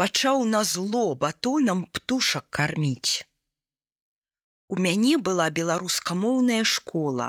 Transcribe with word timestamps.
пачаў 0.00 0.46
на 0.48 0.64
зло 0.64 1.14
батонам 1.22 1.84
птушак 1.96 2.46
карміць. 2.58 3.28
У 4.72 4.78
мяне 4.84 5.18
была 5.28 5.50
беларускамоўная 5.58 6.62
школа 6.72 7.26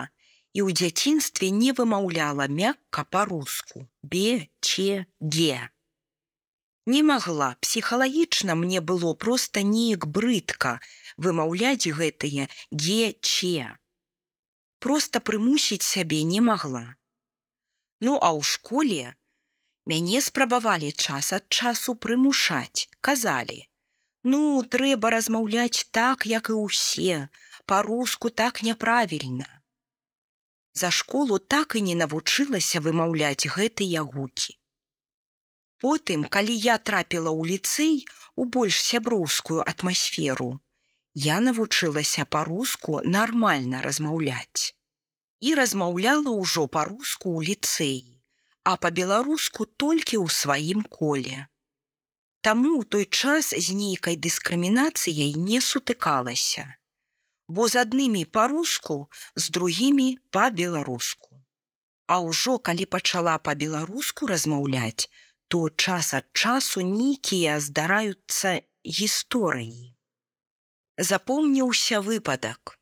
і 0.55 0.63
ў 0.63 0.77
дзяцінстве 0.79 1.49
не 1.57 1.75
вымаўляла 1.75 2.47
мякка 2.61 3.03
па-руску 3.15 3.83
бе 4.15 4.47
че 4.69 5.03
ге. 5.19 5.67
Не 6.93 7.03
магла 7.11 7.51
псіхалагічна 7.65 8.55
мне 8.63 8.79
было 8.79 9.13
проста 9.25 9.67
неяк 9.67 10.07
брыдка 10.07 10.79
вымаўляць 11.17 11.91
гэтые 11.99 12.47
ге 12.71 13.13
че. 13.19 13.67
Проста 14.79 15.19
прымусіць 15.19 15.85
сябе 15.85 16.23
не 16.23 16.39
магла. 16.39 16.85
Ну 17.99 18.15
а 18.15 18.31
ў 18.31 18.41
школе 18.55 19.11
мяне 19.89 20.21
спрабавалі 20.21 20.91
час 20.91 21.33
ад 21.37 21.45
часу 21.49 21.95
прымушаць, 21.95 22.87
казалі: 23.01 23.59
«Ну, 24.31 24.61
трэба 24.63 25.09
размаўляць 25.09 25.87
так, 25.91 26.25
як 26.25 26.49
і 26.53 26.57
ўсе, 26.65 27.29
па-руску 27.65 28.29
так 28.29 28.63
няправільна. 28.63 29.49
За 30.73 30.91
школу 30.91 31.39
так 31.39 31.75
і 31.75 31.81
не 31.81 31.95
навучылася 31.95 32.79
вымаўляць 32.79 33.49
гэтыя 33.55 34.03
гукі. 34.03 34.55
Потым, 35.81 36.29
калі 36.29 36.55
я 36.55 36.77
трапіла 36.77 37.33
ў 37.33 37.41
ліцэй 37.51 37.95
у 38.35 38.45
больш 38.45 38.77
сяброўскую 38.85 39.65
атмасферу, 39.65 40.61
я 41.13 41.41
навучылася 41.41 42.25
па-руску 42.25 43.01
нармальна 43.03 43.81
размаўляць 43.81 44.77
і 45.41 45.55
размаўляла 45.57 46.31
ўжо 46.37 46.67
па-руску 46.69 47.33
ў 47.35 47.49
ліцэі, 47.49 48.20
а 48.63 48.77
па-беларуску 48.77 49.65
толькі 49.83 50.21
ў 50.21 50.27
сваім 50.41 50.83
коле. 50.97 51.47
Таму 52.41 52.81
ў 52.81 52.83
той 52.93 53.05
час 53.05 53.53
з 53.53 53.73
нейкай 53.77 54.17
дыскрымінацыяй 54.17 55.33
не 55.37 55.61
сутыкалася, 55.61 56.65
бо 57.47 57.67
з 57.69 57.81
аднымі 57.85 58.25
па-руску, 58.25 58.97
з 59.35 59.53
другімі 59.57 60.09
па-беларуску. 60.33 61.41
А 62.07 62.19
ўжо 62.25 62.57
калі 62.59 62.85
пачала 62.85 63.37
па-беларуску 63.37 64.27
размаўляць, 64.33 65.09
то 65.47 65.69
час 65.69 66.13
ад 66.17 66.27
часу 66.33 66.81
нейкія 66.81 67.59
здараюцца 67.59 68.61
гісторыі. 68.99 69.95
Запомніўся 70.97 72.01
выпадак. 72.01 72.77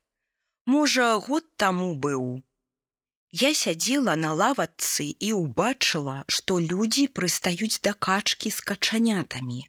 Можа, 0.66 1.16
год 1.26 1.46
таму 1.56 1.94
быў, 1.96 2.42
Я 3.32 3.54
сядзела 3.54 4.16
на 4.18 4.32
лаватцы 4.34 5.04
і 5.06 5.32
ўбачыла, 5.38 6.24
што 6.26 6.58
людзі 6.58 7.06
прыстаюць 7.06 7.78
да 7.86 7.92
качкі 7.94 8.50
з 8.50 8.60
качанятамі. 8.60 9.62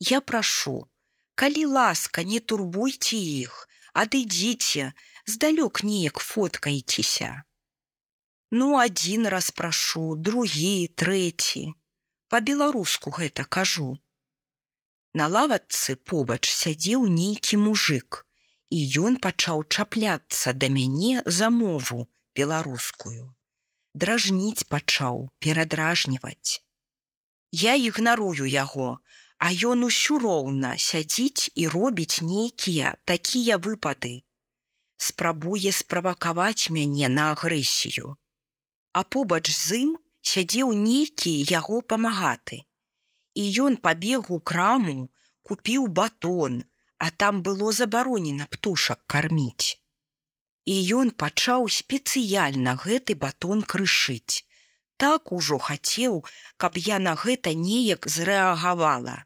Я 0.00 0.20
прашу, 0.20 0.88
калі 1.36 1.66
ласка, 1.76 2.24
не 2.24 2.40
турбуйце 2.40 3.16
іх, 3.16 3.68
адыдзіце, 3.92 4.92
здалёк 5.28 5.84
неяк 5.84 6.18
фоткайцеся. 6.18 7.44
Ну 8.50 8.78
адзін 8.80 9.28
раз 9.28 9.50
прашу, 9.50 10.16
другі, 10.16 10.88
трэці. 10.96 11.76
Па-беларуску 12.32 13.12
гэта 13.12 13.44
кажу. 13.44 14.00
На 15.12 15.28
лаватцы 15.28 15.96
побач 15.96 16.48
сядзеў 16.48 17.04
нейкі 17.04 17.60
мужик, 17.60 18.24
і 18.72 18.80
ён 19.04 19.20
пачаў 19.20 19.64
чапляцца 19.68 20.56
да 20.56 20.72
мяне 20.72 21.20
за 21.26 21.52
мову, 21.52 22.08
беларускую. 22.36 23.32
Дражніць 23.94 24.68
пачаў 24.72 25.28
перадражніваць. 25.38 26.62
Я 27.52 27.74
ігнарую 27.76 28.48
яго 28.48 28.98
а 29.42 29.50
ён 29.68 29.80
усё 29.84 30.16
роўна 30.22 30.68
сядзіць 30.78 31.50
і 31.58 31.66
робіць 31.74 32.22
нейкія 32.22 32.94
такія 33.10 33.56
выпады. 33.64 34.12
Спрабуе 35.06 35.72
справакаваць 35.78 36.70
мяне 36.76 37.08
на 37.14 37.24
агрэсію. 37.32 38.14
А 38.92 39.02
побач 39.02 39.42
з 39.50 39.80
ім 39.82 39.90
сядзеў 40.32 40.70
нейкі 40.84 41.32
яго 41.50 41.82
памагаты. 41.82 42.62
І 43.34 43.48
ён 43.66 43.80
пабег 43.88 44.30
у 44.30 44.38
краму 44.38 45.10
купіў 45.42 45.90
батон 46.00 46.62
а 47.02 47.10
там 47.10 47.42
было 47.42 47.74
забаронена 47.74 48.46
птушак 48.46 49.02
карміць 49.10 49.81
і 50.64 50.74
ён 51.00 51.10
пачаў 51.10 51.66
спецыяльна 51.68 52.76
гэты 52.78 53.14
батон 53.14 53.62
крышыць. 53.62 54.46
Так 54.96 55.32
ужо 55.32 55.58
хацеў, 55.58 56.22
каб 56.56 56.78
я 56.78 56.98
на 57.02 57.14
гэта 57.18 57.54
неяк 57.54 58.06
зрэагавала. 58.06 59.24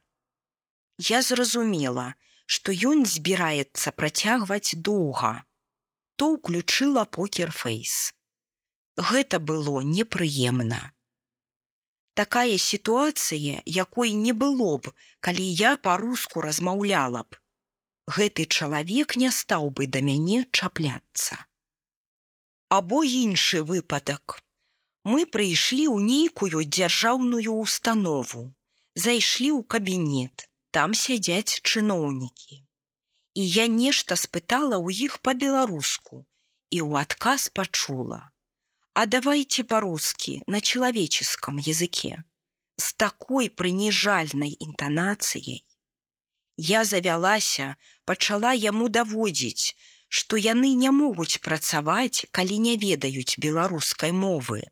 Я 0.98 1.20
зразумела, 1.20 2.14
што 2.46 2.72
ён 2.72 3.04
збіраецца 3.04 3.92
працягваць 3.92 4.72
доўга. 4.88 5.44
То 6.16 6.32
ўключыла 6.40 7.04
покерфейс. 7.04 8.14
Гэта 8.96 9.38
было 9.38 9.80
непрыемна. 9.84 10.96
Такая 12.16 12.56
сітуацыя, 12.56 13.60
якой 13.66 14.12
не 14.16 14.32
было 14.32 14.78
б, 14.78 14.96
калі 15.20 15.44
я 15.44 15.76
па-руску 15.76 16.40
размаўляла 16.40 17.28
б, 17.28 17.36
гэты 18.06 18.46
чалавек 18.46 19.16
не 19.16 19.30
стаў 19.34 19.70
бы 19.70 19.86
да 19.86 20.00
мяне 20.08 20.44
чапляцца. 20.50 21.38
Або 22.68 23.02
іншы 23.02 23.62
выпадак. 23.62 24.38
Мы 25.06 25.26
прыйшлі 25.26 25.86
ў 25.86 26.02
нейкую 26.02 26.62
дзяржаўную 26.66 27.52
установу, 27.54 28.44
зайшлі 28.94 29.50
ў 29.54 29.62
кабінет, 29.74 30.46
там 30.70 30.94
сядзяць 30.94 31.62
чыноўнікі. 31.62 32.62
І 33.38 33.42
я 33.58 33.66
нешта 33.70 34.16
спытала 34.18 34.78
ў 34.82 35.06
іх 35.06 35.18
па-беларуску 35.22 36.24
і 36.70 36.78
ў 36.82 37.06
адказ 37.06 37.50
пачула: 37.54 38.22
«А 38.98 39.06
давайте 39.06 39.62
па-рускі 39.62 40.42
на 40.46 40.60
чалавеческом 40.60 41.62
языке 41.62 42.24
з 42.76 42.92
такой 43.02 43.48
прыніжальнай 43.50 44.56
інтанацыяй 44.58 45.62
Я 46.56 46.84
завялася, 46.84 47.76
пачала 48.04 48.52
яму 48.52 48.88
даводзіць, 48.88 49.76
што 50.08 50.36
яны 50.40 50.72
не 50.74 50.90
могуць 50.90 51.40
працаваць, 51.44 52.24
калі 52.32 52.58
не 52.58 52.76
ведаюць 52.80 53.36
беларускай 53.38 54.12
мовы. 54.12 54.62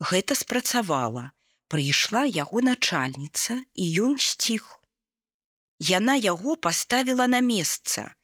Гэта 0.00 0.34
спрацавала. 0.34 1.32
Прыйшла 1.68 2.22
яго 2.30 2.60
начальніца 2.62 3.58
і 3.74 3.84
ён 4.06 4.18
сціх. 4.22 4.78
Яна 5.82 6.14
яго 6.14 6.54
паставіла 6.54 7.26
на 7.26 7.40
месца. 7.40 8.14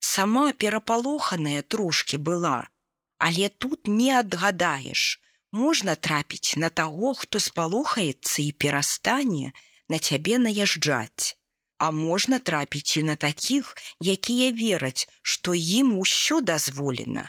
Сама 0.00 0.52
перапалоханая 0.52 1.62
трошки 1.62 2.16
была, 2.16 2.68
але 3.16 3.48
тут 3.48 3.88
не 3.88 4.12
адгадаеш. 4.12 5.20
Можна 5.52 5.94
трапіць 5.96 6.60
на 6.60 6.68
таго, 6.68 7.14
хто 7.14 7.40
спалохаецца 7.40 8.42
і 8.42 8.52
перастане 8.52 9.52
на 9.88 9.98
цябе 9.98 10.36
наязджаць 10.38 11.39
а 11.80 11.90
можна 11.90 12.38
трапіць 12.38 12.96
і 13.00 13.02
на 13.08 13.16
такіх, 13.16 13.72
якія 14.04 14.52
вераць, 14.52 15.08
што 15.22 15.56
ім 15.56 15.96
усё 15.98 16.40
дазволена 16.44 17.24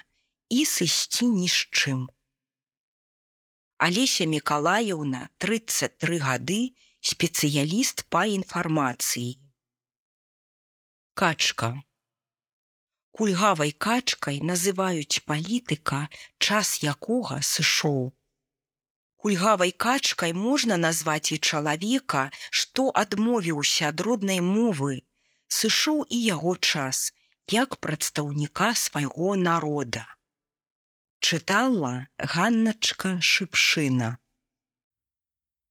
і 0.52 0.66
сысці 0.68 1.28
ні 1.32 1.48
з 1.48 1.60
чым. 1.72 2.02
Алеся 3.80 4.28
Миколаевна 4.28 5.22
33 5.40 6.20
гады 6.28 6.60
спецыяліст 7.00 8.04
па 8.12 8.28
інфармацыі. 8.28 9.40
Качка 11.16 11.72
Кульгавай 13.16 13.72
качкай 13.72 14.44
называюць 14.52 15.24
палітыка, 15.32 16.08
час 16.38 16.80
якога 16.84 17.40
сышоў 17.40 18.12
кульгавай 19.22 19.72
качкай 19.86 20.34
можна 20.34 20.78
назваць 20.82 21.32
і 21.36 21.38
чалавека, 21.38 22.24
што 22.50 22.90
адмовіўся 23.04 23.90
ад 23.94 24.02
роднай 24.08 24.42
мовы, 24.46 25.02
сышоў 25.48 26.06
і 26.10 26.22
яго 26.26 26.56
час 26.58 27.12
як 27.54 27.78
прадстаўніка 27.84 28.74
свайго 28.86 29.36
народа. 29.36 30.08
Чытала 31.22 32.08
Ганначка 32.18 33.20
шыпшына. 33.22 34.18